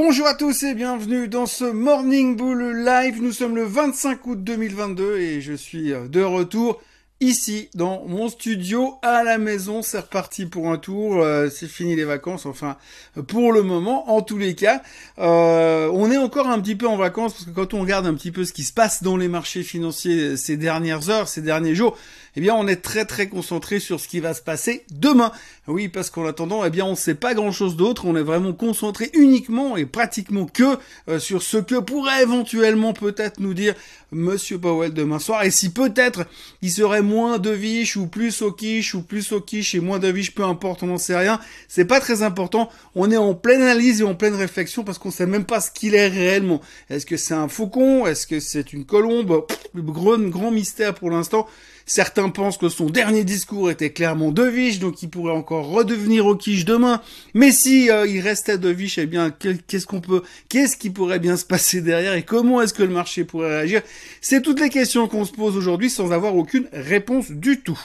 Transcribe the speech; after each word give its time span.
Bonjour 0.00 0.28
à 0.28 0.34
tous 0.34 0.62
et 0.62 0.74
bienvenue 0.74 1.26
dans 1.26 1.46
ce 1.46 1.64
Morning 1.64 2.36
Bull 2.36 2.84
Live. 2.84 3.20
Nous 3.20 3.32
sommes 3.32 3.56
le 3.56 3.64
25 3.64 4.24
août 4.28 4.44
2022 4.44 5.18
et 5.18 5.40
je 5.40 5.54
suis 5.54 5.92
euh, 5.92 6.06
de 6.06 6.22
retour 6.22 6.80
ici 7.18 7.68
dans 7.74 8.04
mon 8.06 8.28
studio 8.28 8.94
à 9.02 9.24
la 9.24 9.38
maison. 9.38 9.82
C'est 9.82 9.98
reparti 9.98 10.46
pour 10.46 10.70
un 10.70 10.78
tour. 10.78 11.20
Euh, 11.20 11.48
c'est 11.50 11.66
fini 11.66 11.96
les 11.96 12.04
vacances. 12.04 12.46
Enfin, 12.46 12.76
pour 13.26 13.52
le 13.52 13.62
moment, 13.62 14.08
en 14.08 14.22
tous 14.22 14.38
les 14.38 14.54
cas, 14.54 14.82
euh, 15.18 15.90
on 15.92 16.12
est 16.12 16.16
encore 16.16 16.46
un 16.46 16.60
petit 16.60 16.76
peu 16.76 16.86
en 16.86 16.96
vacances 16.96 17.32
parce 17.32 17.46
que 17.46 17.50
quand 17.50 17.74
on 17.74 17.80
regarde 17.80 18.06
un 18.06 18.14
petit 18.14 18.30
peu 18.30 18.44
ce 18.44 18.52
qui 18.52 18.62
se 18.62 18.72
passe 18.72 19.02
dans 19.02 19.16
les 19.16 19.26
marchés 19.26 19.64
financiers 19.64 20.36
ces 20.36 20.56
dernières 20.56 21.10
heures, 21.10 21.26
ces 21.26 21.42
derniers 21.42 21.74
jours, 21.74 21.98
eh 22.38 22.40
bien, 22.40 22.54
on 22.54 22.68
est 22.68 22.76
très 22.76 23.04
très 23.04 23.26
concentré 23.26 23.80
sur 23.80 23.98
ce 23.98 24.06
qui 24.06 24.20
va 24.20 24.32
se 24.32 24.42
passer 24.42 24.84
demain. 24.92 25.32
Oui, 25.66 25.88
parce 25.88 26.08
qu'en 26.08 26.24
attendant, 26.24 26.64
eh 26.64 26.70
bien, 26.70 26.84
on 26.84 26.92
ne 26.92 26.94
sait 26.94 27.16
pas 27.16 27.34
grand 27.34 27.50
chose 27.50 27.74
d'autre. 27.74 28.04
On 28.06 28.14
est 28.14 28.22
vraiment 28.22 28.52
concentré 28.52 29.10
uniquement 29.12 29.76
et 29.76 29.86
pratiquement 29.86 30.46
que 30.46 30.78
euh, 31.08 31.18
sur 31.18 31.42
ce 31.42 31.56
que 31.56 31.80
pourrait 31.80 32.22
éventuellement 32.22 32.92
peut-être 32.92 33.40
nous 33.40 33.54
dire 33.54 33.74
Monsieur 34.12 34.56
Powell 34.56 34.94
demain 34.94 35.18
soir. 35.18 35.42
Et 35.42 35.50
si 35.50 35.70
peut-être 35.70 36.26
il 36.62 36.70
serait 36.70 37.02
moins 37.02 37.38
de 37.38 37.50
viche 37.50 37.96
ou 37.96 38.06
plus 38.06 38.40
au 38.42 38.52
quiche 38.52 38.94
ou 38.94 39.02
plus 39.02 39.32
au 39.32 39.40
quiche 39.40 39.74
et 39.74 39.80
moins 39.80 39.98
de 39.98 40.06
viche, 40.06 40.32
peu 40.32 40.44
importe, 40.44 40.84
on 40.84 40.86
n'en 40.86 40.96
sait 40.96 41.18
rien. 41.18 41.40
C'est 41.66 41.86
pas 41.86 41.98
très 41.98 42.22
important. 42.22 42.70
On 42.94 43.10
est 43.10 43.16
en 43.16 43.34
pleine 43.34 43.62
analyse 43.62 44.00
et 44.00 44.04
en 44.04 44.14
pleine 44.14 44.36
réflexion 44.36 44.84
parce 44.84 44.98
qu'on 44.98 45.10
sait 45.10 45.26
même 45.26 45.44
pas 45.44 45.60
ce 45.60 45.72
qu'il 45.72 45.96
est 45.96 46.06
réellement. 46.06 46.60
Est-ce 46.88 47.04
que 47.04 47.16
c'est 47.16 47.34
un 47.34 47.48
faucon? 47.48 48.06
Est-ce 48.06 48.28
que 48.28 48.38
c'est 48.38 48.72
une 48.72 48.84
colombe? 48.84 49.44
Grand, 49.74 50.20
grand 50.28 50.52
mystère 50.52 50.94
pour 50.94 51.10
l'instant. 51.10 51.48
Certains 51.88 52.28
pensent 52.28 52.58
que 52.58 52.68
son 52.68 52.84
dernier 52.84 53.24
discours 53.24 53.70
était 53.70 53.88
clairement 53.88 54.30
de 54.30 54.42
viche, 54.42 54.78
donc 54.78 55.02
il 55.02 55.08
pourrait 55.08 55.32
encore 55.32 55.68
redevenir 55.68 56.26
au 56.26 56.36
quiche 56.36 56.66
demain. 56.66 57.00
Mais 57.32 57.50
si 57.50 57.90
euh, 57.90 58.06
il 58.06 58.20
restait 58.20 58.58
de 58.58 58.68
viche, 58.68 58.98
eh 58.98 59.06
bien, 59.06 59.30
qu'est-ce 59.30 59.86
qu'on 59.86 60.02
peut, 60.02 60.22
qu'est-ce 60.50 60.76
qui 60.76 60.90
pourrait 60.90 61.18
bien 61.18 61.38
se 61.38 61.46
passer 61.46 61.80
derrière 61.80 62.12
et 62.12 62.24
comment 62.24 62.60
est-ce 62.60 62.74
que 62.74 62.82
le 62.82 62.90
marché 62.90 63.24
pourrait 63.24 63.60
réagir? 63.60 63.80
C'est 64.20 64.42
toutes 64.42 64.60
les 64.60 64.68
questions 64.68 65.08
qu'on 65.08 65.24
se 65.24 65.32
pose 65.32 65.56
aujourd'hui 65.56 65.88
sans 65.88 66.12
avoir 66.12 66.36
aucune 66.36 66.68
réponse 66.74 67.30
du 67.30 67.62
tout. 67.62 67.80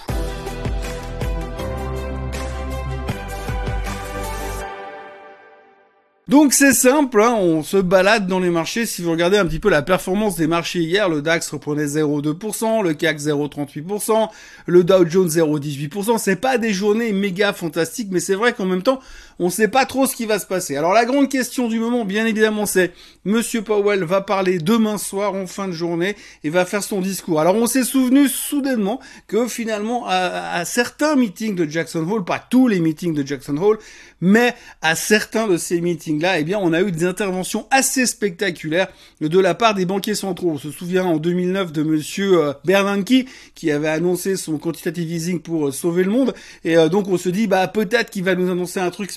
Donc 6.29 6.53
c'est 6.53 6.71
simple, 6.71 7.21
hein, 7.21 7.35
on 7.37 7.63
se 7.63 7.75
balade 7.75 8.27
dans 8.27 8.39
les 8.39 8.49
marchés. 8.49 8.85
Si 8.85 9.01
vous 9.01 9.11
regardez 9.11 9.37
un 9.37 9.45
petit 9.45 9.59
peu 9.59 9.69
la 9.69 9.81
performance 9.81 10.37
des 10.37 10.47
marchés 10.47 10.79
hier, 10.79 11.09
le 11.09 11.21
DAX 11.21 11.49
reprenait 11.49 11.85
0,2%, 11.85 12.81
le 12.81 12.93
CAC 12.93 13.19
0,38%, 13.19 14.29
le 14.65 14.83
Dow 14.85 15.05
Jones 15.05 15.27
0,18%. 15.27 16.17
C'est 16.17 16.37
pas 16.37 16.57
des 16.57 16.71
journées 16.71 17.11
méga 17.11 17.51
fantastiques, 17.51 18.07
mais 18.09 18.21
c'est 18.21 18.35
vrai 18.35 18.53
qu'en 18.53 18.65
même 18.65 18.83
temps, 18.83 19.01
on 19.39 19.49
sait 19.49 19.67
pas 19.67 19.85
trop 19.85 20.05
ce 20.05 20.15
qui 20.15 20.25
va 20.25 20.39
se 20.39 20.45
passer. 20.45 20.75
Alors 20.75 20.93
la 20.93 21.05
grande 21.05 21.29
question 21.29 21.67
du 21.67 21.79
moment, 21.79 22.05
bien 22.05 22.25
évidemment, 22.25 22.65
c'est 22.65 22.91
Monsieur 23.25 23.61
Powell 23.61 24.03
va 24.03 24.21
parler 24.21 24.59
demain 24.59 24.97
soir 24.97 25.33
en 25.33 25.47
fin 25.47 25.67
de 25.67 25.73
journée 25.73 26.15
et 26.43 26.49
va 26.49 26.65
faire 26.65 26.83
son 26.83 27.01
discours. 27.01 27.39
Alors 27.39 27.55
on 27.55 27.67
s'est 27.67 27.83
souvenu 27.83 28.27
soudainement 28.27 28.99
que 29.27 29.47
finalement 29.47 30.05
à, 30.07 30.53
à 30.53 30.65
certains 30.65 31.15
meetings 31.15 31.55
de 31.55 31.69
Jackson 31.69 32.07
Hole, 32.09 32.25
pas 32.25 32.39
tous 32.39 32.67
les 32.67 32.79
meetings 32.79 33.13
de 33.13 33.25
Jackson 33.25 33.57
Hole, 33.57 33.79
mais 34.25 34.55
à 34.81 34.95
certains 34.95 35.49
de 35.49 35.57
ces 35.57 35.81
meetings-là, 35.81 36.39
eh 36.39 36.45
bien, 36.45 36.57
on 36.57 36.71
a 36.71 36.81
eu 36.81 36.93
des 36.93 37.03
interventions 37.03 37.67
assez 37.71 38.05
spectaculaires 38.05 38.87
de 39.19 39.37
la 39.37 39.53
part 39.53 39.73
des 39.73 39.85
banquiers 39.85 40.15
centraux. 40.15 40.51
On 40.51 40.57
se 40.57 40.71
souvient 40.71 41.03
en 41.03 41.17
2009 41.17 41.73
de 41.73 41.83
monsieur 41.83 42.41
euh, 42.41 42.53
Bernanke 42.63 43.25
qui 43.53 43.69
avait 43.69 43.89
annoncé 43.89 44.37
son 44.37 44.57
quantitative 44.59 45.11
easing 45.11 45.41
pour 45.41 45.67
euh, 45.67 45.71
sauver 45.71 46.05
le 46.05 46.11
monde. 46.11 46.33
Et 46.63 46.77
euh, 46.77 46.87
donc, 46.87 47.09
on 47.09 47.17
se 47.17 47.27
dit, 47.27 47.47
bah, 47.47 47.67
peut-être 47.67 48.11
qu'il 48.11 48.23
va 48.23 48.35
nous 48.35 48.49
annoncer 48.49 48.79
un 48.79 48.91
truc 48.91 49.11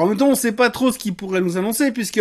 En 0.00 0.06
même 0.06 0.16
temps, 0.16 0.28
on 0.28 0.34
sait 0.34 0.52
pas 0.52 0.70
trop 0.70 0.92
ce 0.92 0.98
qu'il 0.98 1.14
pourrait 1.14 1.40
nous 1.40 1.56
annoncer 1.56 1.92
puisque 1.92 2.20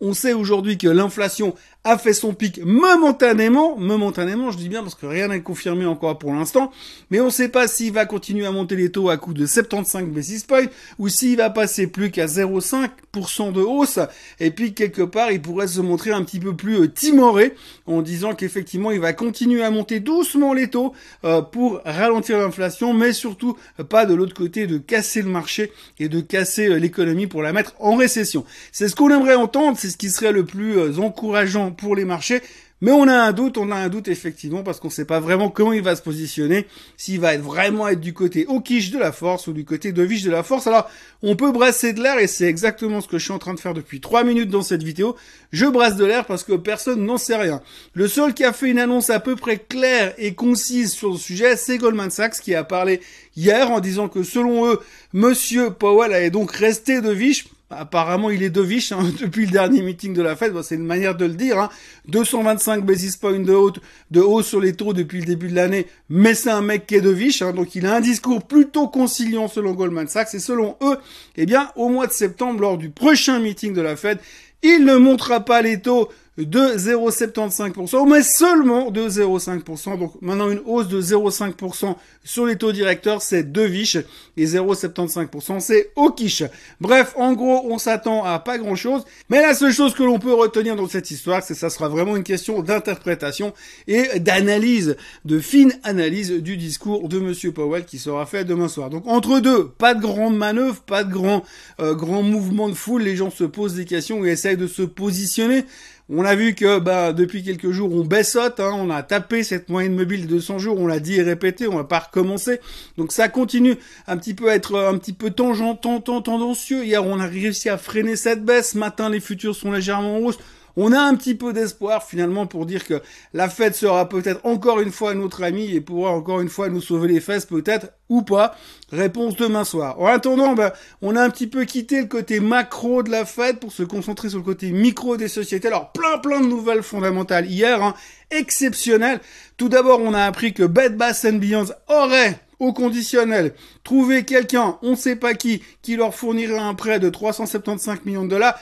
on 0.00 0.12
sait 0.12 0.32
aujourd'hui 0.32 0.78
que 0.78 0.88
l'inflation 0.88 1.54
a 1.86 1.98
fait 1.98 2.14
son 2.14 2.32
pic 2.32 2.60
momentanément, 2.64 3.76
momentanément, 3.76 4.50
je 4.50 4.56
dis 4.56 4.70
bien 4.70 4.82
parce 4.82 4.94
que 4.94 5.04
rien 5.04 5.28
n'est 5.28 5.42
confirmé 5.42 5.84
encore 5.84 6.18
pour 6.18 6.32
l'instant, 6.32 6.72
mais 7.10 7.20
on 7.20 7.26
ne 7.26 7.30
sait 7.30 7.50
pas 7.50 7.68
s'il 7.68 7.92
va 7.92 8.06
continuer 8.06 8.46
à 8.46 8.50
monter 8.50 8.74
les 8.74 8.90
taux 8.90 9.10
à 9.10 9.18
coup 9.18 9.34
de 9.34 9.44
75 9.44 10.06
basis 10.06 10.44
points 10.44 10.64
ou 10.98 11.10
s'il 11.10 11.36
va 11.36 11.50
passer 11.50 11.86
plus 11.86 12.10
qu'à 12.10 12.24
0,5% 12.24 13.52
de 13.52 13.60
hausse 13.60 13.98
et 14.40 14.50
puis 14.50 14.72
quelque 14.72 15.02
part 15.02 15.30
il 15.30 15.42
pourrait 15.42 15.68
se 15.68 15.82
montrer 15.82 16.12
un 16.12 16.24
petit 16.24 16.40
peu 16.40 16.56
plus 16.56 16.80
euh, 16.80 16.88
timoré 16.88 17.54
en 17.86 18.00
disant 18.00 18.34
qu'effectivement 18.34 18.90
il 18.90 19.00
va 19.00 19.12
continuer 19.12 19.62
à 19.62 19.70
monter 19.70 20.00
doucement 20.00 20.54
les 20.54 20.70
taux 20.70 20.94
euh, 21.24 21.42
pour 21.42 21.82
ralentir 21.84 22.38
l'inflation 22.38 22.94
mais 22.94 23.12
surtout 23.12 23.58
euh, 23.78 23.84
pas 23.84 24.06
de 24.06 24.14
l'autre 24.14 24.34
côté 24.34 24.66
de 24.66 24.78
casser 24.78 25.20
le 25.20 25.28
marché 25.28 25.70
et 25.98 26.08
de 26.08 26.22
casser 26.22 26.80
l'économie 26.80 27.26
pour 27.26 27.42
la 27.42 27.52
mettre 27.52 27.74
en 27.78 27.94
récession. 27.96 28.46
C'est 28.72 28.88
ce 28.88 28.96
qu'on 28.96 29.10
aimerait 29.10 29.34
entendre, 29.34 29.76
c'est 29.78 29.90
ce 29.90 29.98
qui 29.98 30.08
serait 30.08 30.32
le 30.32 30.46
plus 30.46 30.98
encourageant 30.98 31.73
pour 31.74 31.96
les 31.96 32.04
marchés. 32.04 32.40
Mais 32.80 32.90
on 32.90 33.08
a 33.08 33.14
un 33.14 33.32
doute, 33.32 33.56
on 33.56 33.70
a 33.70 33.76
un 33.76 33.88
doute 33.88 34.08
effectivement 34.08 34.62
parce 34.62 34.78
qu'on 34.78 34.88
ne 34.88 34.92
sait 34.92 35.04
pas 35.06 35.18
vraiment 35.18 35.48
comment 35.48 35.72
il 35.72 35.80
va 35.80 35.96
se 35.96 36.02
positionner, 36.02 36.66
s'il 36.98 37.18
va 37.18 37.34
vraiment 37.38 37.88
être 37.88 38.00
du 38.00 38.12
côté 38.12 38.46
quiche 38.62 38.90
de 38.90 38.98
la 38.98 39.10
force 39.10 39.46
ou 39.46 39.54
du 39.54 39.64
côté 39.64 39.92
de 39.92 40.02
viche 40.02 40.22
de 40.22 40.30
la 40.30 40.42
force. 40.42 40.66
Alors 40.66 40.90
on 41.22 41.34
peut 41.34 41.50
brasser 41.50 41.92
de 41.94 42.02
l'air 42.02 42.18
et 42.18 42.26
c'est 42.26 42.44
exactement 42.44 43.00
ce 43.00 43.08
que 43.08 43.16
je 43.16 43.24
suis 43.24 43.32
en 43.32 43.38
train 43.38 43.54
de 43.54 43.60
faire 43.60 43.72
depuis 43.72 44.00
trois 44.00 44.22
minutes 44.22 44.50
dans 44.50 44.62
cette 44.62 44.82
vidéo. 44.82 45.16
Je 45.50 45.64
brasse 45.64 45.96
de 45.96 46.04
l'air 46.04 46.26
parce 46.26 46.44
que 46.44 46.52
personne 46.52 47.06
n'en 47.06 47.16
sait 47.16 47.36
rien. 47.36 47.62
Le 47.94 48.06
seul 48.06 48.34
qui 48.34 48.44
a 48.44 48.52
fait 48.52 48.68
une 48.68 48.78
annonce 48.78 49.08
à 49.08 49.18
peu 49.18 49.34
près 49.34 49.56
claire 49.56 50.12
et 50.18 50.34
concise 50.34 50.92
sur 50.92 51.12
le 51.12 51.16
sujet, 51.16 51.56
c'est 51.56 51.78
Goldman 51.78 52.10
Sachs 52.10 52.40
qui 52.40 52.54
a 52.54 52.64
parlé 52.64 53.00
hier 53.34 53.70
en 53.70 53.80
disant 53.80 54.08
que 54.08 54.22
selon 54.22 54.66
eux, 54.66 54.80
Monsieur 55.14 55.70
Powell 55.70 56.12
allait 56.12 56.30
donc 56.30 56.52
rester 56.52 57.00
de 57.00 57.10
viche 57.10 57.46
Apparemment, 57.70 58.30
il 58.30 58.42
est 58.42 58.50
dovish 58.50 58.92
hein, 58.92 59.10
depuis 59.20 59.46
le 59.46 59.52
dernier 59.52 59.82
meeting 59.82 60.14
de 60.14 60.22
la 60.22 60.36
Fed. 60.36 60.52
c'est 60.62 60.74
une 60.74 60.84
manière 60.84 61.16
de 61.16 61.24
le 61.24 61.34
dire. 61.34 61.58
Hein. 61.58 61.70
225 62.08 62.84
basis 62.84 63.16
points 63.16 63.38
de 63.38 63.52
haut, 63.52 63.72
de 64.10 64.20
haut 64.20 64.42
sur 64.42 64.60
les 64.60 64.74
taux 64.74 64.92
depuis 64.92 65.20
le 65.20 65.26
début 65.26 65.48
de 65.48 65.54
l'année. 65.54 65.86
Mais 66.08 66.34
c'est 66.34 66.50
un 66.50 66.60
mec 66.60 66.86
qui 66.86 66.96
est 66.96 67.00
dovish. 67.00 67.42
Hein, 67.42 67.52
donc, 67.52 67.74
il 67.74 67.86
a 67.86 67.96
un 67.96 68.00
discours 68.00 68.42
plutôt 68.46 68.88
conciliant 68.88 69.48
selon 69.48 69.72
Goldman 69.72 70.08
Sachs. 70.08 70.34
Et 70.34 70.40
selon 70.40 70.76
eux, 70.82 70.98
eh 71.36 71.46
bien, 71.46 71.70
au 71.76 71.88
mois 71.88 72.06
de 72.06 72.12
septembre, 72.12 72.60
lors 72.60 72.78
du 72.78 72.90
prochain 72.90 73.40
meeting 73.40 73.72
de 73.72 73.80
la 73.80 73.96
Fed, 73.96 74.18
il 74.62 74.84
ne 74.84 74.96
montrera 74.96 75.40
pas 75.40 75.62
les 75.62 75.80
taux 75.80 76.08
de 76.36 76.76
0,75%, 76.76 78.10
mais 78.10 78.22
seulement 78.22 78.90
de 78.90 79.08
0,5%. 79.08 79.98
Donc 79.98 80.20
maintenant 80.20 80.50
une 80.50 80.60
hausse 80.66 80.88
de 80.88 81.00
0,5% 81.00 81.94
sur 82.24 82.46
les 82.46 82.56
taux 82.56 82.72
directeurs, 82.72 83.22
c'est 83.22 83.44
deux 83.44 83.66
viches, 83.66 83.98
et 84.36 84.46
0,75% 84.46 85.60
c'est 85.60 85.92
au 85.94 86.10
quiche. 86.10 86.42
Bref, 86.80 87.14
en 87.16 87.34
gros, 87.34 87.62
on 87.70 87.78
s'attend 87.78 88.24
à 88.24 88.40
pas 88.40 88.58
grand 88.58 88.74
chose, 88.74 89.04
mais 89.28 89.42
la 89.42 89.54
seule 89.54 89.72
chose 89.72 89.94
que 89.94 90.02
l'on 90.02 90.18
peut 90.18 90.34
retenir 90.34 90.74
dans 90.74 90.88
cette 90.88 91.10
histoire, 91.10 91.42
c'est 91.42 91.54
que 91.54 91.60
ça 91.60 91.70
sera 91.70 91.88
vraiment 91.88 92.16
une 92.16 92.24
question 92.24 92.62
d'interprétation 92.62 93.52
et 93.86 94.18
d'analyse, 94.18 94.96
de 95.24 95.38
fine 95.38 95.72
analyse 95.84 96.32
du 96.32 96.56
discours 96.56 97.08
de 97.08 97.20
Monsieur 97.20 97.52
Powell 97.52 97.84
qui 97.84 97.98
sera 97.98 98.26
fait 98.26 98.44
demain 98.44 98.68
soir. 98.68 98.90
Donc 98.90 99.06
entre 99.06 99.38
deux, 99.38 99.68
pas 99.68 99.94
de 99.94 100.00
grande 100.00 100.36
manœuvre, 100.36 100.80
pas 100.80 101.04
de 101.04 101.12
grand, 101.12 101.44
euh, 101.80 101.94
grand 101.94 102.22
mouvement 102.22 102.68
de 102.68 102.74
foule, 102.74 103.02
les 103.02 103.14
gens 103.14 103.30
se 103.30 103.44
posent 103.44 103.74
des 103.74 103.84
questions 103.84 104.24
et 104.24 104.30
essayent 104.30 104.56
de 104.56 104.66
se 104.66 104.82
positionner. 104.82 105.64
On 106.10 106.22
a 106.26 106.34
vu 106.34 106.54
que 106.54 106.80
bah, 106.80 107.14
depuis 107.14 107.42
quelques 107.42 107.70
jours, 107.70 107.94
on 107.94 108.04
baissote, 108.04 108.60
hein, 108.60 108.72
on 108.74 108.90
a 108.90 109.02
tapé 109.02 109.42
cette 109.42 109.70
moyenne 109.70 109.94
mobile 109.94 110.26
de 110.26 110.34
200 110.34 110.58
jours, 110.58 110.78
on 110.78 110.86
l'a 110.86 111.00
dit 111.00 111.14
et 111.14 111.22
répété, 111.22 111.66
on 111.66 111.76
va 111.76 111.84
pas 111.84 112.00
recommencer. 112.00 112.60
Donc 112.98 113.10
ça 113.10 113.30
continue 113.30 113.76
un 114.06 114.18
petit 114.18 114.34
peu 114.34 114.50
à 114.50 114.54
être 114.54 114.78
un 114.78 114.98
petit 114.98 115.14
peu 115.14 115.30
tangent, 115.30 115.80
tendancieux. 115.80 116.84
Hier, 116.84 117.02
on 117.02 117.20
a 117.20 117.26
réussi 117.26 117.70
à 117.70 117.78
freiner 117.78 118.16
cette 118.16 118.44
baisse. 118.44 118.74
Matin, 118.74 119.08
les 119.08 119.20
futurs 119.20 119.56
sont 119.56 119.72
légèrement 119.72 120.16
en 120.16 120.18
hausse. 120.18 120.38
On 120.76 120.92
a 120.92 121.00
un 121.00 121.14
petit 121.14 121.34
peu 121.34 121.52
d'espoir 121.52 122.02
finalement 122.02 122.46
pour 122.46 122.66
dire 122.66 122.84
que 122.84 123.00
la 123.32 123.48
fête 123.48 123.76
sera 123.76 124.08
peut-être 124.08 124.40
encore 124.44 124.80
une 124.80 124.90
fois 124.90 125.14
notre 125.14 125.42
ami 125.42 125.70
et 125.70 125.80
pourra 125.80 126.10
encore 126.10 126.40
une 126.40 126.48
fois 126.48 126.68
nous 126.68 126.80
sauver 126.80 127.08
les 127.08 127.20
fesses 127.20 127.46
peut-être 127.46 127.92
ou 128.08 128.22
pas. 128.22 128.56
Réponse 128.90 129.36
demain 129.36 129.64
soir. 129.64 130.00
En 130.00 130.06
attendant, 130.06 130.54
ben, 130.54 130.72
on 131.00 131.14
a 131.16 131.22
un 131.22 131.30
petit 131.30 131.46
peu 131.46 131.64
quitté 131.64 132.00
le 132.00 132.06
côté 132.06 132.40
macro 132.40 133.02
de 133.02 133.10
la 133.10 133.24
fête 133.24 133.60
pour 133.60 133.72
se 133.72 133.82
concentrer 133.82 134.30
sur 134.30 134.38
le 134.38 134.44
côté 134.44 134.70
micro 134.70 135.16
des 135.16 135.28
sociétés. 135.28 135.68
Alors 135.68 135.92
plein 135.92 136.18
plein 136.18 136.40
de 136.40 136.46
nouvelles 136.46 136.82
fondamentales 136.82 137.46
hier, 137.46 137.82
hein, 137.82 137.94
exceptionnelles. 138.30 139.20
Tout 139.56 139.68
d'abord, 139.68 140.00
on 140.00 140.12
a 140.12 140.24
appris 140.24 140.52
que 140.52 140.64
Bed 140.64 140.96
Bath 140.96 141.24
Beyond 141.24 141.66
aurait 141.88 142.40
au 142.60 142.72
conditionnel, 142.72 143.54
trouvé 143.82 144.24
quelqu'un, 144.24 144.78
on 144.82 144.92
ne 144.92 144.96
sait 144.96 145.16
pas 145.16 145.34
qui, 145.34 145.62
qui 145.82 145.96
leur 145.96 146.14
fournirait 146.14 146.58
un 146.58 146.74
prêt 146.74 147.00
de 147.00 147.10
375 147.10 148.04
millions 148.04 148.24
de 148.24 148.30
dollars 148.30 148.58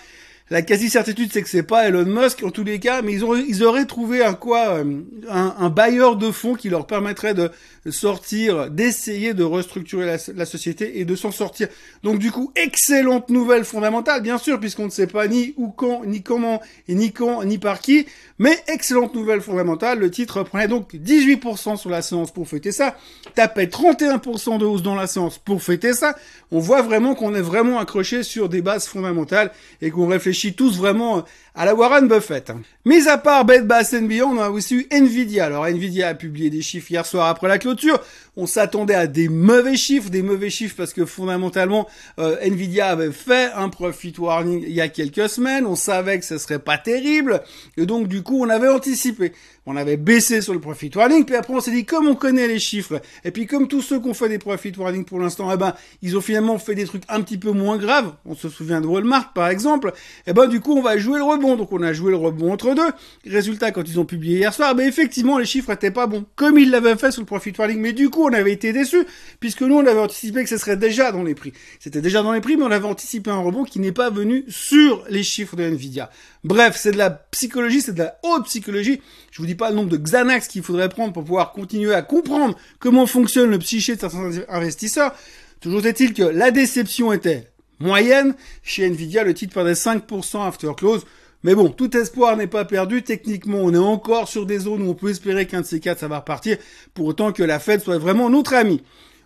la 0.52 0.60
quasi-certitude, 0.60 1.31
c'est 1.32 1.40
que 1.40 1.49
c'est 1.49 1.62
pas 1.62 1.88
Elon 1.88 2.04
Musk 2.04 2.43
en 2.44 2.50
tous 2.50 2.62
les 2.62 2.78
cas, 2.78 3.00
mais 3.00 3.14
ils, 3.14 3.25
auraient, 3.25 3.43
ils 3.49 3.64
auraient 3.64 3.87
trouvé 3.87 4.22
un 4.22 4.34
quoi, 4.34 4.75
euh, 4.75 5.00
un, 5.31 5.54
un, 5.58 5.70
bailleur 5.70 6.16
de 6.16 6.31
fonds 6.31 6.54
qui 6.54 6.69
leur 6.69 6.87
permettrait 6.87 7.32
de 7.32 7.50
sortir, 7.90 8.70
d'essayer 8.70 9.34
de 9.34 9.43
restructurer 9.43 10.19
la, 10.34 10.46
société 10.46 11.00
et 11.00 11.04
de 11.04 11.16
s'en 11.16 11.32
sortir. 11.32 11.69
Donc 12.02 12.19
du 12.19 12.31
coup, 12.31 12.52
excellente 12.54 13.31
nouvelle 13.31 13.64
fondamentale, 13.64 14.22
bien 14.22 14.38
sûr, 14.38 14.60
puisqu'on 14.60 14.84
ne 14.84 14.90
sait 14.90 15.06
pas 15.06 15.26
ni 15.26 15.54
où, 15.56 15.69
quand, 15.69 16.04
ni 16.04 16.22
comment, 16.22 16.60
ni 16.88 17.12
quand, 17.12 17.43
ni 17.44 17.58
par 17.58 17.81
qui, 17.81 18.06
mais 18.38 18.56
excellente 18.69 19.14
nouvelle 19.14 19.40
fondamentale. 19.40 19.98
Le 19.98 20.10
titre 20.10 20.43
prenait 20.43 20.69
donc 20.69 20.94
18% 20.94 21.76
sur 21.76 21.90
la 21.90 22.02
séance 22.02 22.31
pour 22.31 22.46
fêter 22.46 22.72
ça, 22.72 22.96
tapait 23.34 23.66
31% 23.66 24.58
de 24.58 24.64
hausse 24.64 24.82
dans 24.82 24.94
la 24.94 25.06
séance 25.06 25.38
pour 25.38 25.62
fêter 25.62 25.93
ça. 25.93 26.14
On 26.52 26.60
voit 26.60 26.82
vraiment 26.82 27.14
qu'on 27.14 27.34
est 27.34 27.40
vraiment 27.40 27.78
accroché 27.78 28.22
sur 28.22 28.48
des 28.48 28.62
bases 28.62 28.87
fondamentales 28.87 29.50
et 29.81 29.90
qu'on 29.90 30.06
réfléchit 30.06 30.42
tous 30.50 30.79
vraiment 30.79 31.25
à 31.55 31.65
la 31.67 31.75
Warren 31.75 32.09
Buffett. 32.09 32.50
Hein. 32.50 32.62
Mis 32.85 33.06
à 33.09 33.19
part 33.19 33.44
Bed 33.44 33.67
Bath 33.67 33.94
Beyond, 33.94 34.37
on 34.37 34.41
a 34.41 34.49
aussi 34.49 34.75
eu 34.77 34.87
Nvidia. 34.91 35.47
Alors 35.47 35.67
Nvidia 35.67 36.09
a 36.09 36.15
publié 36.15 36.50
des 36.50 36.62
chiffres 36.62 36.91
hier 36.91 37.06
soir 37.06 37.29
après 37.29 37.47
la 37.47 37.59
clôture. 37.59 38.00
On 38.37 38.47
s'attendait 38.47 38.94
à 38.94 39.06
des 39.06 39.29
mauvais 39.29 39.77
chiffres, 39.77 40.09
des 40.09 40.23
mauvais 40.23 40.49
chiffres 40.49 40.75
parce 40.77 40.94
que 40.94 41.05
fondamentalement 41.05 41.87
euh, 42.19 42.37
Nvidia 42.41 42.89
avait 42.89 43.12
fait 43.12 43.53
un 43.55 43.69
profit 43.69 44.15
warning 44.19 44.65
il 44.67 44.73
y 44.73 44.81
a 44.81 44.89
quelques 44.89 45.29
semaines. 45.29 45.67
On 45.67 45.77
savait 45.77 46.19
que 46.19 46.25
ce 46.25 46.39
serait 46.39 46.59
pas 46.59 46.79
terrible 46.79 47.43
et 47.77 47.85
donc 47.85 48.09
du 48.09 48.23
coup 48.23 48.43
on 48.43 48.49
avait 48.49 48.69
anticipé. 48.69 49.33
On 49.65 49.77
avait 49.77 49.97
baissé 49.97 50.41
sur 50.41 50.55
le 50.55 50.61
profit 50.61 50.91
warning, 50.93 51.25
puis 51.25 51.37
après 51.37 51.55
on 51.55 51.61
s'est 51.61 51.71
dit 51.71 51.85
comme 51.85 52.09
on 52.09 52.17
connaît 52.17 52.49
les 52.49 52.59
chiffres 52.59 53.00
et 53.25 53.31
puis 53.31 53.47
comme 53.47 53.69
tous 53.69 53.83
ceux 53.83 54.00
qui 54.00 54.09
ont 54.09 54.15
fait 54.15 54.29
des 54.29 54.39
profit 54.39 54.73
warning 54.77 55.05
pour 55.05 55.21
l'instant, 55.21 55.53
eh 55.53 55.56
ben 55.56 55.75
ils 56.00 56.17
ont 56.17 56.21
finalement 56.21 56.59
fait 56.59 56.75
des 56.75 56.87
trucs 56.87 57.05
un 57.09 57.21
petit 57.21 57.39
peu 57.39 57.53
moins 57.53 57.77
graves. 57.77 58.15
On 58.25 58.35
se 58.35 58.49
souvient 58.49 58.81
de 58.81 58.87
Walmart 58.87 59.35
par 59.35 59.49
exemple. 59.49 59.93
Eh 60.32 60.34
ben 60.34 60.46
du 60.46 60.61
coup 60.61 60.73
on 60.73 60.81
va 60.81 60.96
jouer 60.96 61.19
le 61.19 61.25
rebond. 61.25 61.56
Donc 61.56 61.73
on 61.73 61.82
a 61.82 61.93
joué 61.93 62.11
le 62.11 62.17
rebond 62.17 62.55
entre 62.55 62.75
deux. 62.75 63.31
Résultat 63.31 63.70
quand 63.70 63.87
ils 63.87 64.00
ont 64.00 64.06
publié 64.06 64.38
hier 64.38 64.55
soir, 64.55 64.75
ben 64.75 64.88
effectivement 64.88 65.37
les 65.37 65.44
chiffres 65.44 65.70
étaient 65.70 65.90
pas 65.90 66.06
bons 66.06 66.25
comme 66.37 66.58
ils 66.58 66.70
l'avaient 66.70 66.96
fait 66.96 67.11
sur 67.11 67.20
le 67.20 67.26
profit 67.26 67.52
warning, 67.58 67.79
mais 67.79 67.93
du 67.93 68.08
coup 68.08 68.25
on 68.25 68.32
avait 68.32 68.52
été 68.52 68.73
déçus 68.73 69.05
puisque 69.40 69.61
nous 69.61 69.75
on 69.75 69.87
avait 69.87 70.00
anticipé 70.00 70.43
que 70.43 70.49
ce 70.49 70.56
serait 70.56 70.79
déjà 70.79 71.12
dans 71.12 71.23
les 71.23 71.34
prix. 71.34 71.52
C'était 71.81 72.00
déjà 72.00 72.23
dans 72.23 72.32
les 72.32 72.40
prix, 72.40 72.56
mais 72.56 72.62
on 72.62 72.70
avait 72.70 72.87
anticipé 72.87 73.31
un 73.31 73.40
rebond 73.40 73.64
qui 73.64 73.79
n'est 73.79 73.93
pas 73.93 74.08
venu 74.08 74.46
sur 74.49 75.05
les 75.11 75.23
chiffres 75.23 75.55
de 75.55 75.64
Nvidia. 75.64 76.08
Bref, 76.44 76.76
c'est 76.79 76.93
de 76.93 76.99
la 76.99 77.11
psychologie, 77.11 77.82
c'est 77.82 77.93
de 77.93 77.99
la 77.99 78.19
haute 78.23 78.46
psychologie. 78.46 79.02
Je 79.32 79.38
vous 79.43 79.46
dis 79.46 79.55
pas 79.55 79.69
le 79.69 79.76
nombre 79.76 79.90
de 79.90 79.99
Xanax 79.99 80.49
qu'il 80.49 80.62
faudrait 80.62 80.88
prendre 80.88 81.12
pour 81.12 81.25
pouvoir 81.25 81.52
continuer 81.52 81.93
à 81.93 82.00
comprendre 82.00 82.56
comment 82.79 83.05
fonctionne 83.05 83.50
le 83.50 83.58
psyché 83.58 83.96
de 83.96 84.00
certains 84.00 84.31
investisseurs. 84.49 85.14
Toujours 85.61 85.84
est-il 85.84 86.14
que 86.14 86.23
la 86.23 86.50
déception 86.50 87.12
était 87.12 87.51
moyenne. 87.82 88.34
Chez 88.62 88.87
Nvidia, 88.87 89.25
le 89.25 89.34
titre 89.34 89.55
perdait 89.55 89.73
5% 89.73 90.46
after 90.46 90.70
close. 90.76 91.05
Mais 91.44 91.55
bon, 91.55 91.69
tout 91.70 91.96
espoir 91.96 92.37
n'est 92.37 92.46
pas 92.46 92.64
perdu. 92.64 93.02
Techniquement, 93.02 93.58
on 93.58 93.75
est 93.75 93.79
encore 93.79 94.29
sur 94.29 94.46
des 94.46 94.61
zones 94.61 94.82
où 94.82 94.90
on 94.90 94.94
peut 94.94 95.11
espérer 95.11 95.46
qu'un 95.46 95.61
de 95.61 95.67
ces 95.67 95.81
quatre, 95.81 95.99
ça 95.99 96.08
va 96.08 96.20
repartir. 96.20 96.56
Pour 96.94 97.06
autant 97.06 97.32
que 97.32 97.43
la 97.43 97.58
Fed 97.58 97.81
soit 97.81 97.99
vraiment 97.99 98.31
notre 98.31 98.55
ami. 98.55 98.82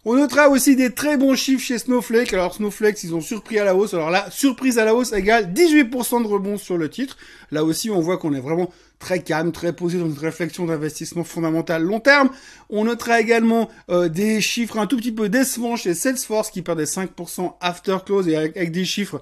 On 0.09 0.15
notera 0.15 0.49
aussi 0.51 0.77
des 0.77 0.93
très 0.93 1.17
bons 1.17 1.35
chiffres 1.35 1.65
chez 1.65 1.79
Snowflake. 1.81 2.33
Alors 2.33 2.55
Snowflake, 2.55 3.03
ils 3.03 3.13
ont 3.13 3.21
surpris 3.21 3.59
à 3.59 3.65
la 3.65 3.75
hausse. 3.75 3.93
Alors 3.93 4.11
là, 4.11 4.29
surprise 4.31 4.79
à 4.79 4.85
la 4.85 4.95
hausse 4.95 5.13
égale 5.13 5.53
18% 5.53 6.23
de 6.23 6.29
rebond 6.29 6.59
sur 6.59 6.79
le 6.79 6.89
titre. 6.89 7.17
Là 7.51 7.65
aussi, 7.65 7.91
on 7.91 7.99
voit 7.99 8.17
qu'on 8.17 8.33
est 8.33 8.41
vraiment 8.41 8.71
très 9.01 9.25
calme, 9.25 9.51
très 9.51 9.73
posé 9.73 9.99
dans 9.99 10.07
une 10.07 10.17
réflexion 10.17 10.65
d'investissement 10.67 11.25
fondamental 11.25 11.83
long 11.83 11.99
terme. 11.99 12.31
On 12.71 12.85
notera 12.85 13.21
également 13.21 13.69
euh, 13.91 14.09
des 14.09 14.41
chiffres 14.41 14.79
un 14.79 14.87
tout 14.87 14.97
petit 14.97 15.11
peu 15.11 15.29
décevants 15.29 15.75
chez 15.75 15.93
Salesforce 15.93 16.53
qui 16.53 16.63
perdait 16.63 16.85
5% 16.85 17.55
after 17.61 17.97
close 18.07 18.29
et 18.29 18.37
avec, 18.37 18.71
des 18.71 18.85
chiffres 18.85 19.21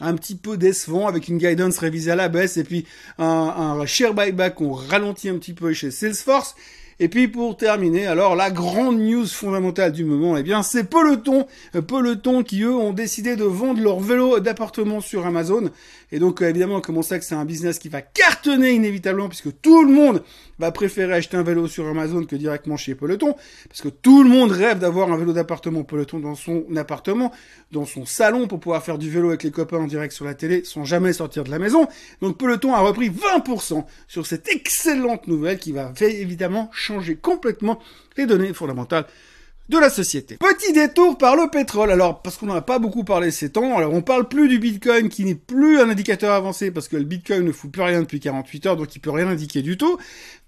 un 0.00 0.16
petit 0.16 0.34
peu 0.34 0.56
décevants 0.56 1.06
avec 1.06 1.28
une 1.28 1.38
guidance 1.38 1.78
révisée 1.78 2.10
à 2.10 2.16
la 2.16 2.28
baisse 2.28 2.56
et 2.56 2.64
puis 2.64 2.86
un, 3.18 3.24
un 3.24 3.86
share 3.86 4.14
buyback 4.14 4.56
qu'on 4.56 4.72
ralentit 4.72 5.28
un 5.28 5.38
petit 5.38 5.52
peu 5.52 5.72
chez 5.74 5.92
Salesforce. 5.92 6.56
Et 7.00 7.08
puis 7.08 7.28
pour 7.28 7.56
terminer, 7.56 8.06
alors 8.06 8.36
la 8.36 8.50
grande 8.50 8.98
news 8.98 9.26
fondamentale 9.26 9.92
du 9.92 10.04
moment, 10.04 10.36
eh 10.36 10.42
bien 10.42 10.62
c'est 10.62 10.84
Peloton, 10.84 11.46
euh, 11.74 11.82
Peloton 11.82 12.42
qui 12.42 12.62
eux 12.62 12.74
ont 12.74 12.92
décidé 12.92 13.34
de 13.34 13.44
vendre 13.44 13.82
leur 13.82 13.98
vélo 13.98 14.38
d'appartement 14.38 15.00
sur 15.00 15.26
Amazon. 15.26 15.70
Et 16.12 16.20
donc 16.20 16.40
euh, 16.40 16.48
évidemment, 16.48 16.80
comme 16.80 16.96
on 16.96 17.02
sait 17.02 17.18
que 17.18 17.24
c'est 17.24 17.34
un 17.34 17.44
business 17.44 17.78
qui 17.78 17.88
va 17.88 18.00
cartonner 18.00 18.70
inévitablement, 18.70 19.28
puisque 19.28 19.60
tout 19.60 19.84
le 19.84 19.92
monde 19.92 20.22
va 20.60 20.70
préférer 20.70 21.14
acheter 21.14 21.36
un 21.36 21.42
vélo 21.42 21.66
sur 21.66 21.86
Amazon 21.88 22.24
que 22.24 22.36
directement 22.36 22.76
chez 22.76 22.94
Peloton, 22.94 23.34
parce 23.68 23.82
que 23.82 23.88
tout 23.88 24.22
le 24.22 24.28
monde 24.28 24.52
rêve 24.52 24.78
d'avoir 24.78 25.10
un 25.10 25.16
vélo 25.16 25.32
d'appartement 25.32 25.82
Peloton 25.82 26.20
dans 26.20 26.36
son 26.36 26.64
appartement, 26.76 27.32
dans 27.72 27.84
son 27.86 28.06
salon, 28.06 28.46
pour 28.46 28.60
pouvoir 28.60 28.84
faire 28.84 28.98
du 28.98 29.10
vélo 29.10 29.28
avec 29.28 29.42
les 29.42 29.50
copains 29.50 29.78
en 29.78 29.86
direct 29.86 30.12
sur 30.12 30.24
la 30.24 30.34
télé 30.34 30.62
sans 30.64 30.84
jamais 30.84 31.12
sortir 31.12 31.42
de 31.42 31.50
la 31.50 31.58
maison. 31.58 31.88
Donc 32.22 32.38
Peloton 32.38 32.72
a 32.74 32.80
repris 32.80 33.10
20% 33.10 33.84
sur 34.06 34.26
cette 34.26 34.48
excellente 34.48 35.26
nouvelle 35.26 35.58
qui 35.58 35.72
va 35.72 35.92
évidemment 36.00 36.70
changer 36.84 37.16
complètement 37.16 37.78
les 38.16 38.26
données 38.26 38.52
fondamentales 38.52 39.06
de 39.70 39.78
la 39.78 39.88
société. 39.88 40.36
Petit 40.36 40.74
détour 40.74 41.16
par 41.16 41.36
le 41.36 41.48
pétrole. 41.48 41.90
Alors, 41.90 42.20
parce 42.20 42.36
qu'on 42.36 42.46
n'en 42.46 42.54
a 42.54 42.60
pas 42.60 42.78
beaucoup 42.78 43.02
parlé 43.02 43.30
ces 43.30 43.50
temps, 43.50 43.78
alors 43.78 43.94
on 43.94 44.02
parle 44.02 44.28
plus 44.28 44.46
du 44.46 44.58
Bitcoin 44.58 45.08
qui 45.08 45.24
n'est 45.24 45.34
plus 45.34 45.80
un 45.80 45.88
indicateur 45.88 46.32
avancé 46.32 46.70
parce 46.70 46.86
que 46.86 46.96
le 46.96 47.04
Bitcoin 47.04 47.44
ne 47.44 47.52
fout 47.52 47.72
plus 47.72 47.82
rien 47.82 48.00
depuis 48.00 48.20
48 48.20 48.66
heures, 48.66 48.76
donc 48.76 48.94
il 48.94 48.98
peut 48.98 49.10
rien 49.10 49.26
indiquer 49.26 49.62
du 49.62 49.78
tout. 49.78 49.96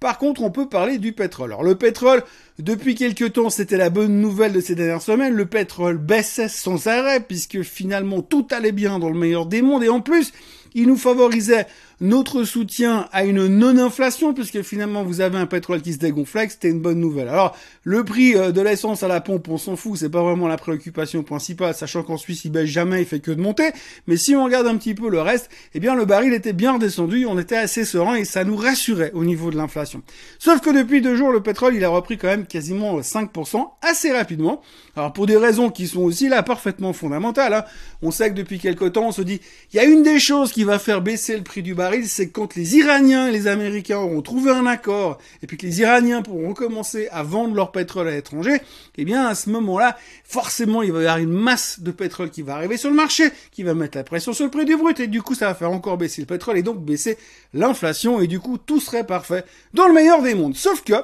Par 0.01 0.19
contre, 0.19 0.43
on 0.43 0.51
peut 0.51 0.69
parler 0.69 0.99
du 0.99 1.13
pétrole. 1.15 1.53
Alors, 1.53 1.65
le 1.65 1.77
pétrole, 1.77 2.23
depuis 2.59 2.95
quelques 2.95 3.33
temps, 3.33 3.49
c'était 3.49 3.79
la 3.79 3.89
bonne 3.89 4.21
nouvelle 4.21 4.53
de 4.53 4.61
ces 4.61 4.75
dernières 4.75 5.01
semaines. 5.01 5.33
Le 5.33 5.47
pétrole 5.47 5.97
baissait 5.97 6.51
sans 6.51 6.87
arrêt 6.87 7.21
puisque 7.21 7.63
finalement 7.63 8.21
tout 8.21 8.47
allait 8.51 8.73
bien 8.73 8.99
dans 8.99 9.09
le 9.09 9.19
meilleur 9.19 9.47
des 9.47 9.63
mondes 9.63 9.83
et 9.83 9.89
en 9.89 10.03
plus, 10.03 10.33
il 10.75 10.87
nous 10.87 10.97
favorisait 10.97 11.67
notre 12.01 12.45
soutien 12.45 13.09
à 13.13 13.25
une 13.25 13.47
non-inflation, 13.47 14.35
puisque 14.35 14.63
finalement 14.63 15.03
vous 15.03 15.21
avez 15.21 15.39
un 15.39 15.47
pétrole 15.47 15.81
qui 15.81 15.95
se 15.95 15.99
dégonflait, 15.99 16.49
c'était 16.49 16.69
une 16.69 16.81
bonne 16.81 17.01
nouvelle. 17.01 17.29
Alors, 17.29 17.57
le 17.85 18.05
prix 18.05 18.37
euh, 18.37 18.53
de 18.53 18.61
l'essence 18.61 19.03
à 19.03 19.09
la 19.09 19.21
pompe, 19.21 19.49
on 19.49 19.57
s'en 19.57 19.77
fout, 19.77 19.99
c'est 19.99 20.11
pas 20.11 20.23
vraiment 20.23 20.47
la 20.47 20.59
préoccupation 20.59 21.23
principale, 21.23 21.75
sachant 21.75 22.03
qu'en 22.03 22.19
Suisse, 22.19 22.45
il 22.45 22.53
baisse 22.53 22.69
jamais, 22.69 23.01
il 23.01 23.07
fait 23.07 23.21
que 23.21 23.31
de 23.31 23.41
monter. 23.41 23.71
Mais 24.07 24.17
si 24.17 24.35
on 24.35 24.45
regarde 24.45 24.67
un 24.67 24.77
petit 24.77 24.95
peu 24.95 25.09
le 25.09 25.21
reste, 25.23 25.49
eh 25.75 25.81
bien, 25.81 25.95
le 25.95 26.05
baril 26.05 26.35
était 26.35 26.53
bien 26.53 26.75
redescendu, 26.75 27.25
on 27.27 27.39
était 27.39 27.57
assez 27.57 27.85
serein 27.85 28.17
et 28.17 28.25
ça 28.25 28.45
nous 28.45 28.57
rassurait 28.57 29.13
au 29.15 29.25
niveau 29.25 29.51
de 29.51 29.57
l'inflation. 29.57 30.03
Sauf 30.39 30.61
que 30.61 30.71
depuis 30.71 31.01
deux 31.01 31.17
jours, 31.17 31.33
le 31.33 31.43
pétrole, 31.43 31.75
il 31.75 31.85
a 31.85 31.89
repris 31.89 32.19
quand 32.19 32.29
même 32.29 32.47
quasiment 32.47 33.01
5%, 33.01 33.65
assez 33.81 34.13
rapidement. 34.13 34.61
Alors, 34.97 35.13
pour 35.13 35.27
des 35.27 35.37
raisons 35.37 35.71
qui 35.71 35.87
sont 35.87 36.03
aussi 36.03 36.29
là 36.29 36.43
parfaitement 36.43 36.93
fondamentales, 36.93 37.55
hein. 37.55 37.65
on 38.03 38.11
sait 38.11 38.31
que 38.31 38.35
depuis 38.35 38.59
quelque 38.59 38.85
temps, 38.85 39.09
on 39.09 39.13
se 39.13 39.23
dit, 39.23 39.41
il 39.73 39.77
y 39.77 39.79
a 39.79 39.85
une 39.85 40.03
des 40.03 40.19
choses 40.19 40.53
qui 40.57 40.65
va 40.65 40.79
faire 40.79 41.03
baisser 41.03 41.37
le 41.37 41.43
prix 41.43 41.63
du 41.63 41.75
baril, 41.75 42.09
c'est 42.09 42.31
quand 42.31 42.55
les 42.55 42.79
Iraniens 42.79 43.29
et 43.29 43.31
les 43.31 43.47
Américains 43.47 43.99
auront 43.99 44.23
trouvé 44.23 44.51
un 44.51 44.65
accord, 44.65 45.19
et 45.43 45.47
puis 45.47 45.59
que 45.59 45.67
les 45.67 45.83
Iraniens 45.83 46.23
pourront 46.23 46.49
recommencer 46.49 47.09
à 47.13 47.23
vendre 47.23 47.55
leur 47.55 47.73
pétrole 47.73 48.09
à 48.09 48.13
l'étranger, 48.13 48.63
eh 48.97 49.05
bien, 49.05 49.27
à 49.27 49.35
ce 49.35 49.51
moment-là, 49.51 49.99
forcément, 50.25 50.83
il 50.83 50.93
va 50.93 51.01
y 51.01 51.03
avoir 51.03 51.19
une 51.19 51.29
masse 51.29 51.81
de 51.81 51.91
pétrole 51.91 52.31
qui 52.31 52.41
va 52.41 52.55
arriver 52.55 52.79
sur 52.79 52.89
le 52.89 52.97
marché, 52.97 53.29
qui 53.53 53.65
va 53.65 53.75
mettre 53.75 53.99
la 53.99 54.05
pression 54.05 54.33
sur 54.33 54.47
le 54.47 54.51
prix 54.51 54.65
du 54.65 54.79
brut, 54.79 54.99
et 54.99 55.09
du 55.09 55.21
coup, 55.21 55.35
ça 55.35 55.49
va 55.49 55.55
faire 55.55 55.71
encore 55.71 55.99
baisser 55.99 56.23
le 56.23 56.27
pétrole, 56.27 56.57
et 56.57 56.63
donc 56.63 56.83
baisser 56.83 57.19
l'inflation, 57.53 58.23
et 58.23 58.27
du 58.27 58.41
coup, 58.41 58.57
tout 58.57 58.81
serait 58.81 59.05
parfait 59.05 59.45
dans 59.75 59.87
le 59.87 59.93
meilleur 59.93 60.23
des 60.23 60.35
mondes. 60.35 60.57
Sauf 60.57 60.83
que, 60.83 60.95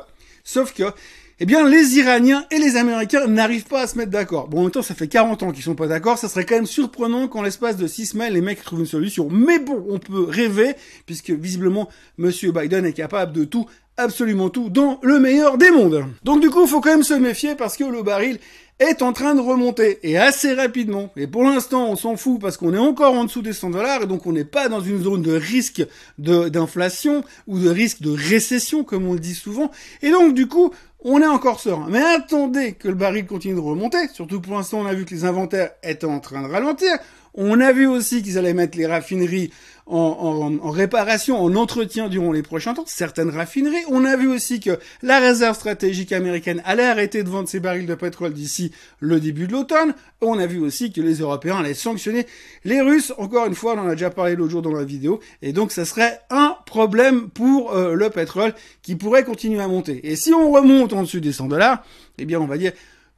sauf 0.45 0.73
que, 0.73 0.85
eh 1.43 1.45
bien, 1.45 1.69
les 1.69 1.99
Iraniens 1.99 2.45
et 2.53 2.59
les 2.59 2.77
Américains 2.77 3.27
n'arrivent 3.27 3.65
pas 3.65 3.81
à 3.81 3.87
se 3.89 3.99
mettre 3.99 4.13
d'accord. 4.13 4.47
Bon, 4.47 4.61
en 4.61 4.63
même 4.63 4.71
temps, 4.71 4.81
ça 4.81 4.95
fait 4.95 5.09
40 5.09 5.43
ans 5.43 5.51
qu'ils 5.51 5.65
sont 5.65 5.75
pas 5.75 5.89
d'accord. 5.89 6.17
Ça 6.17 6.29
serait 6.29 6.47
quand 6.47 6.55
même 6.55 6.67
surprenant 6.67 7.27
qu'en 7.27 7.43
l'espace 7.43 7.77
de 7.77 7.89
6 7.89 8.07
semaines, 8.07 8.33
les 8.33 8.41
mecs 8.41 8.63
trouvent 8.63 8.79
une 8.79 8.87
solution. 8.87 9.29
Mais 9.29 9.59
bon, 9.59 9.85
on 9.91 9.99
peut 9.99 10.23
rêver, 10.23 10.77
puisque 11.05 11.31
visiblement, 11.31 11.89
Monsieur 12.17 12.53
Biden 12.53 12.87
est 12.87 12.93
capable 12.93 13.33
de 13.33 13.43
tout, 13.43 13.67
absolument 13.97 14.51
tout, 14.51 14.71
dans 14.71 15.01
le 15.03 15.19
meilleur 15.19 15.59
des 15.59 15.73
mondes. 15.73 16.05
Donc 16.23 16.41
du 16.41 16.49
coup, 16.49 16.65
faut 16.69 16.81
quand 16.81 16.91
même 16.91 17.03
se 17.03 17.15
méfier 17.15 17.57
parce 17.57 17.77
que 17.77 17.83
le 17.83 18.05
baril 18.05 18.39
est 18.79 19.03
en 19.03 19.13
train 19.13 19.35
de 19.35 19.41
remonter 19.41 19.99
et 20.03 20.19
assez 20.19 20.55
rapidement. 20.55 21.11
Et 21.17 21.27
pour 21.27 21.45
l'instant, 21.45 21.89
on 21.89 21.97
s'en 21.97 22.17
fout 22.17 22.41
parce 22.41 22.57
qu'on 22.57 22.75
est 22.75 22.79
encore 22.79 23.15
en 23.15 23.25
dessous 23.25 23.43
des 23.43 23.53
100 23.53 23.71
dollars 23.71 24.03
et 24.03 24.07
donc 24.07 24.27
on 24.27 24.33
n'est 24.33 24.45
pas 24.45 24.69
dans 24.69 24.81
une 24.81 25.03
zone 25.03 25.23
de 25.23 25.33
risque 25.33 25.85
d'inflation 26.19 27.25
ou 27.47 27.59
de 27.59 27.69
risque 27.69 28.01
de 28.01 28.11
récession 28.11 28.83
comme 28.83 29.07
on 29.07 29.15
le 29.15 29.21
dit 29.21 29.35
souvent. 29.35 29.71
Et 30.03 30.11
donc 30.11 30.35
du 30.35 30.47
coup, 30.49 30.73
on 31.05 31.21
est 31.21 31.27
encore 31.27 31.61
serein. 31.61 31.87
Mais 31.89 32.03
attendez 32.03 32.73
que 32.73 32.89
le 32.89 32.95
baril 32.95 33.27
continue 33.27 33.55
de 33.55 33.61
remonter. 33.61 34.09
Surtout 34.13 34.41
pour 34.41 34.55
l'instant, 34.55 34.81
on 34.81 34.87
a 34.87 34.95
vu 34.95 35.05
que 35.05 35.15
les 35.15 35.25
inventaires 35.25 35.71
étaient 35.83 36.07
en 36.07 36.21
train 36.21 36.43
de 36.43 36.53
ralentir. 36.53 36.93
On 37.35 37.61
a 37.61 37.73
vu 37.73 37.87
aussi 37.87 38.23
qu'ils 38.23 38.39
allaient 38.39 38.55
mettre 38.55 38.77
les 38.77 38.87
raffineries 38.87 39.51
en, 39.87 40.71
réparation, 40.71 41.43
en 41.43 41.55
entretien 41.57 42.09
durant 42.09 42.33
les 42.33 42.43
prochains 42.43 42.73
temps, 42.73 42.85
certaines 42.87 43.31
raffineries. 43.31 43.85
On 43.89 44.05
a 44.05 44.17
vu 44.17 44.29
aussi 44.29 44.61
que 44.61 44.79
la 45.03 45.19
réserve 45.19 45.57
stratégique 45.57 46.13
américaine 46.13 46.63
allait 46.65 46.87
arrêter 46.87 47.23
de 47.23 47.29
vendre 47.29 47.49
ses 47.49 47.61
barils 47.61 47.87
de 47.87 47.95
pétrole 47.95 48.33
d'ici 48.33 48.73
le 49.01 49.19
début 49.19 49.47
de 49.47 49.53
l'automne. 49.53 49.95
On 50.21 50.39
a 50.39 50.47
vu 50.47 50.61
aussi 50.61 50.93
que 50.93 51.01
les 51.01 51.17
Européens 51.17 51.59
allaient 51.59 51.75
sanctionner 51.75 52.27
les 52.65 52.81
Russes. 52.81 53.13
Encore 53.19 53.47
une 53.47 53.55
fois, 53.55 53.75
on 53.75 53.81
en 53.81 53.89
a 53.89 53.93
déjà 53.93 54.11
parlé 54.11 54.37
l'autre 54.37 54.53
jour 54.53 54.63
dans 54.63 54.73
la 54.73 54.85
vidéo. 54.85 55.21
Et 55.43 55.53
donc, 55.53 55.73
ça 55.73 55.85
serait 55.85 56.21
un 56.31 56.57
problème 56.65 57.29
pour 57.29 57.75
euh, 57.75 57.95
le 57.95 58.09
pétrole 58.09 58.55
qui 58.83 58.95
pourrait 58.95 59.25
continuer 59.25 59.61
à 59.61 59.69
monter. 59.69 60.01
Et 60.09 60.17
si 60.17 60.33
on 60.33 60.53
remonte 60.53 60.93
en 60.93 61.03
dessus 61.03 61.21
des 61.21 61.33
100 61.33 61.49
dollars, 61.49 61.85
eh 62.19 62.25
bien, 62.25 62.41
on 62.41 62.47
va 62.47 62.57
dire 62.57 62.73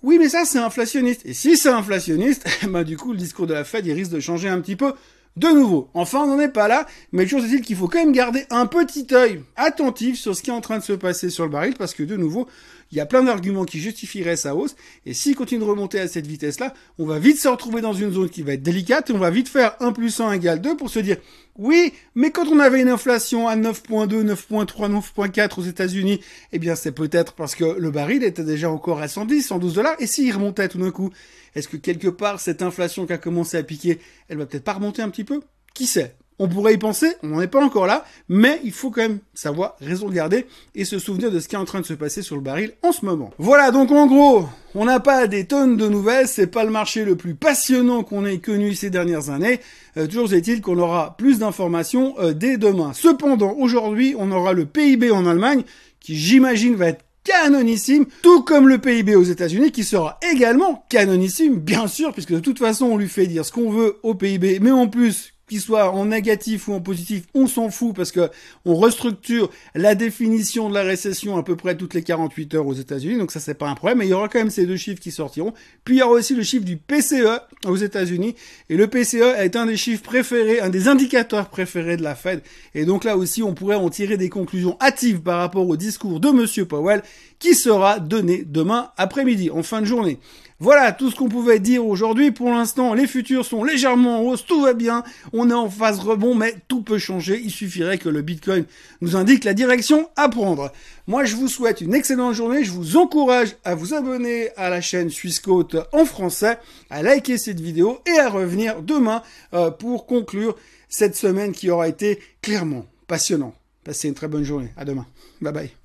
oui, 0.05 0.19
mais 0.19 0.29
ça, 0.29 0.45
c'est 0.45 0.59
inflationniste. 0.59 1.23
Et 1.25 1.33
si 1.33 1.57
c'est 1.57 1.71
inflationniste, 1.71 2.47
bah, 2.69 2.85
du 2.85 2.99
coup, 2.99 3.13
le 3.13 3.19
discours 3.19 3.47
de 3.47 3.55
la 3.55 3.65
Fed, 3.65 3.87
il 3.87 3.93
risque 3.95 4.11
de 4.11 4.21
changer 4.21 4.51
un 4.51 4.61
petit 4.61 4.77
peu 4.77 4.93
de 5.39 5.49
nouveau. 5.49 5.89
Enfin, 5.95 6.21
on 6.21 6.27
n'en 6.27 6.41
est 6.41 6.51
pas 6.51 6.69
là, 6.69 6.87
mais 7.13 7.27
chose 7.27 7.47
est-il 7.47 7.63
qu'il 7.63 7.75
faut 7.75 7.89
quand 7.89 8.01
même 8.01 8.13
garder 8.13 8.45
un 8.51 8.67
petit 8.67 9.07
œil 9.13 9.43
attentif 9.57 10.19
sur 10.19 10.37
ce 10.37 10.43
qui 10.43 10.51
est 10.51 10.53
en 10.53 10.61
train 10.61 10.77
de 10.77 10.85
se 10.85 10.93
passer 10.93 11.31
sur 11.31 11.45
le 11.45 11.51
baril, 11.51 11.75
parce 11.79 11.95
que 11.95 12.03
de 12.03 12.17
nouveau, 12.17 12.47
il 12.91 12.99
y 12.99 13.01
a 13.01 13.07
plein 13.07 13.23
d'arguments 13.23 13.65
qui 13.65 13.81
justifieraient 13.81 14.37
sa 14.37 14.55
hausse, 14.55 14.77
et 15.07 15.15
s'il 15.15 15.35
continue 15.35 15.61
de 15.61 15.67
remonter 15.67 16.01
à 16.01 16.09
cette 16.09 16.27
vitesse-là, 16.27 16.75
on 16.99 17.07
va 17.07 17.19
vite 17.19 17.39
se 17.39 17.49
retrouver 17.49 17.81
dans 17.81 17.93
une 17.93 18.13
zone 18.13 18.29
qui 18.29 18.43
va 18.43 18.53
être 18.53 18.63
délicate, 18.63 19.11
et 19.11 19.13
on 19.13 19.19
va 19.19 19.31
vite 19.31 19.49
faire 19.49 19.77
1 19.81 19.93
plus 19.93 20.21
1 20.21 20.33
égale 20.33 20.61
2 20.61 20.77
pour 20.77 20.91
se 20.91 20.99
dire, 20.99 21.17
oui, 21.57 21.93
mais 22.15 22.31
quand 22.31 22.49
on 22.49 22.59
avait 22.59 22.81
une 22.81 22.89
inflation 22.89 23.49
à 23.49 23.57
9.2, 23.57 24.25
9.3, 24.25 24.91
9.4 24.91 25.61
aux 25.61 25.65
États-Unis, 25.65 26.21
eh 26.53 26.59
bien 26.59 26.75
c'est 26.75 26.93
peut-être 26.93 27.35
parce 27.35 27.55
que 27.55 27.65
le 27.79 27.91
baril 27.91 28.25
était 28.25 28.45
déjà 28.45 28.71
encore 28.71 29.01
à 29.01 29.09
110, 29.09 29.43
112 29.43 29.75
dollars, 29.75 29.97
et 29.99 30.07
s'il 30.07 30.33
remontait 30.33 30.69
tout 30.69 30.79
d'un 30.79 30.91
coup, 30.91 31.11
est-ce 31.55 31.69
que 31.69 31.77
quelque 31.77 32.09
part 32.09 32.41
cette 32.41 32.63
inflation 32.63 33.07
qui 33.07 33.13
a 33.13 33.19
commencé 33.19 33.57
à 33.57 33.63
piquer, 33.63 34.01
elle 34.29 34.39
va 34.39 34.47
peut-être 34.47 34.65
pas 34.65 34.73
remonter 34.73 35.03
un 35.03 35.11
petit 35.11 35.25
peu? 35.25 35.41
Qui 35.75 35.87
sait? 35.87 36.17
On 36.41 36.49
pourrait 36.49 36.75
y 36.75 36.79
penser, 36.79 37.07
on 37.23 37.29
n'en 37.29 37.41
est 37.41 37.47
pas 37.47 37.65
encore 37.65 37.87
là, 37.87 38.05
mais 38.29 38.61
il 38.65 38.73
faut 38.73 38.91
quand 38.91 39.03
même 39.03 39.21
savoir 39.35 39.77
raison 39.81 40.09
garder 40.09 40.47
et 40.75 40.85
se 40.85 40.99
souvenir 40.99 41.31
de 41.31 41.39
ce 41.39 41.47
qui 41.47 41.55
est 41.55 41.59
en 41.59 41.65
train 41.65 41.81
de 41.81 41.87
se 41.87 41.95
passer 41.95 42.23
sur 42.23 42.35
le 42.35 42.43
baril 42.43 42.73
en 42.83 42.91
ce 42.91 43.05
moment. 43.05 43.31
Voilà, 43.39 43.71
donc 43.71 43.93
en 43.93 44.07
gros, 44.07 44.49
on 44.75 44.85
n'a 44.85 44.99
pas 44.99 45.29
des 45.29 45.45
tonnes 45.45 45.77
de 45.77 45.87
nouvelles, 45.87 46.27
c'est 46.27 46.49
pas 46.49 46.65
le 46.65 46.71
marché 46.71 47.05
le 47.05 47.15
plus 47.15 47.37
passionnant 47.37 48.03
qu'on 48.03 48.27
ait 48.27 48.39
connu 48.39 48.75
ces 48.75 48.91
dernières 48.91 49.31
années. 49.31 49.61
Euh, 49.97 50.09
toujours 50.09 50.33
est-il 50.33 50.61
qu'on 50.61 50.79
aura 50.79 51.17
plus 51.17 51.39
d'informations 51.39 52.15
euh, 52.19 52.33
dès 52.33 52.57
demain. 52.57 52.93
Cependant, 52.95 53.55
aujourd'hui, 53.57 54.17
on 54.19 54.33
aura 54.33 54.55
le 54.55 54.67
PIB 54.67 55.13
en 55.13 55.27
Allemagne, 55.27 55.63
qui 56.01 56.17
j'imagine 56.17 56.75
va 56.75 56.89
être 56.89 57.05
canonissime, 57.25 58.07
tout 58.23 58.43
comme 58.43 58.69
le 58.69 58.79
PIB 58.79 59.17
aux 59.17 59.23
États-Unis 59.23 59.73
qui 59.73 59.83
sera 59.83 60.19
également 60.33 60.85
canonissime, 60.89 61.57
bien 61.57 61.87
sûr, 61.87 62.13
puisque 62.13 62.35
de 62.35 62.41
toute 62.41 62.59
façon 62.59 62.87
on 62.87 62.97
lui 62.99 63.09
fait 63.09 63.27
dire 63.27 63.45
ce 63.45 63.53
qu'on 63.53 63.71
veut 63.71 63.97
au 64.03 64.15
PIB, 64.15 64.59
mais 64.61 64.71
en 64.71 64.89
plus 64.89 65.34
qu'il 65.55 65.61
soit 65.61 65.93
en 65.93 66.07
négatif 66.07 66.67
ou 66.67 66.73
en 66.73 66.81
positif, 66.81 67.23
on 67.33 67.47
s'en 67.47 67.71
fout 67.71 67.95
parce 67.95 68.11
que 68.11 68.29
on 68.65 68.75
restructure 68.75 69.51
la 69.77 69.95
définition 69.95 70.69
de 70.69 70.75
la 70.75 70.83
récession 70.83 71.37
à 71.37 71.45
peu 71.45 71.55
près 71.55 71.77
toutes 71.77 71.95
les 71.95 72.03
48 72.03 72.55
heures 72.57 72.67
aux 72.67 72.75
États-Unis, 72.75 73.19
donc 73.19 73.31
ça 73.31 73.39
c'est 73.39 73.55
pas 73.55 73.69
un 73.69 73.77
problème. 73.77 73.99
Mais 73.99 74.07
il 74.07 74.11
y 74.11 74.15
aura 74.15 74.29
quand 74.29 74.41
même 74.41 74.51
ces 74.51 74.67
deux 74.67 74.77
chiffres 74.77 75.01
qui 75.01 75.13
sortiront. 75.13 75.55
Puis 75.85 75.95
il 75.95 75.99
y 75.99 76.03
aura 76.03 76.15
aussi 76.15 76.35
le 76.35 76.43
chiffre 76.43 76.65
du 76.65 76.77
PCE 76.77 77.39
aux 77.67 77.77
États-Unis, 77.77 78.35
et 78.69 78.77
le 78.77 78.89
PCE 78.89 79.37
est 79.39 79.55
un 79.55 79.67
des 79.67 79.77
chiffres 79.77 80.03
préférés, 80.03 80.59
un 80.59 80.71
des 80.71 80.89
indicateurs 80.89 81.49
préférés 81.49 81.97
de 81.97 82.03
la 82.03 82.17
Fed. 82.17 82.43
Et 82.75 82.85
donc 82.85 83.05
là 83.05 83.17
aussi, 83.17 83.45
on 83.45 83.55
pourrait 83.55 83.77
en 83.77 83.91
tirer 83.91 84.17
des 84.17 84.31
conclusions 84.31 84.77
hâtives 84.81 85.21
par 85.21 85.39
rapport 85.39 85.69
au 85.69 85.77
discours 85.77 86.19
de 86.19 86.31
Monsieur 86.31 86.65
Powell, 86.65 87.05
qui 87.39 87.55
sera 87.55 88.01
donné 88.01 88.43
demain 88.45 88.91
après-midi, 88.97 89.51
en 89.51 89.63
fin 89.63 89.81
de 89.83 89.87
journée. 89.87 90.19
Voilà 90.61 90.93
tout 90.93 91.11
ce 91.11 91.17
qu'on 91.17 91.29
pouvait 91.29 91.59
dire 91.59 91.85
aujourd'hui. 91.85 92.31
Pour 92.31 92.49
l'instant, 92.51 92.95
les 92.95 93.09
futurs 93.09 93.45
sont 93.45 93.65
légèrement 93.65 94.21
en 94.21 94.23
hausse, 94.23 94.47
tout 94.47 94.61
va 94.61 94.73
bien. 94.73 95.03
On 95.33 95.51
est 95.51 95.55
en 95.55 95.69
phase 95.69 95.99
rebond, 95.99 96.35
mais 96.35 96.55
tout 96.69 96.83
peut 96.83 96.99
changer. 96.99 97.41
Il 97.43 97.51
suffirait 97.51 97.99
que 97.99 98.09
le 98.09 98.23
Bitcoin 98.23 98.65
nous 99.01 99.17
indique 99.17 99.45
la 99.45 99.53
direction 99.53 100.09
à 100.17 100.29
prendre. 100.29 100.73
Moi, 101.07 101.25
je 101.25 101.35
vous 101.35 101.49
souhaite 101.49 101.81
une 101.81 101.95
excellente 101.95 102.35
journée. 102.35 102.63
Je 102.63 102.71
vous 102.71 102.97
encourage 102.97 103.57
à 103.65 103.75
vous 103.75 103.95
abonner 103.95 104.51
à 104.57 104.71
la 104.71 104.81
chaîne 104.81 105.11
Swissquote 105.11 105.77
en 105.93 106.05
français, 106.05 106.59
à 106.89 107.03
liker 107.03 107.37
cette 107.37 107.61
vidéo 107.61 107.99
et 108.07 108.19
à 108.19 108.29
revenir 108.29 108.81
demain 108.81 109.23
euh, 109.55 109.71
pour 109.71 110.07
conclure 110.07 110.57
cette 110.89 111.17
semaine 111.17 111.53
qui 111.53 111.69
aura 111.69 111.89
été 111.89 112.21
clairement 112.43 112.87
passionnante. 113.09 113.55
Passez 113.83 114.09
une 114.09 114.15
très 114.15 114.29
bonne 114.29 114.45
journée. 114.45 114.73
À 114.77 114.85
demain. 114.85 115.07
Bye 115.41 115.53
bye. 115.53 115.84